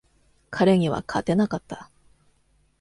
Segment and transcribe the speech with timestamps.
[0.49, 1.91] 彼には勝てなかった。